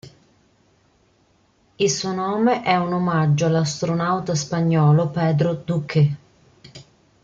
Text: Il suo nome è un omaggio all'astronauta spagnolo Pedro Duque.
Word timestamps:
Il 1.75 1.91
suo 1.91 2.11
nome 2.11 2.63
è 2.63 2.75
un 2.75 2.91
omaggio 2.93 3.45
all'astronauta 3.45 4.33
spagnolo 4.33 5.09
Pedro 5.09 5.53
Duque. 5.53 6.15